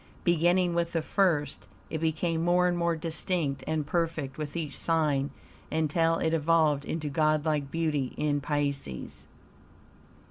[0.23, 5.29] Beginning with the first, it became more and more distinct and perfect with each sign
[5.71, 9.27] until it evolved into godlike beauty in Pisces.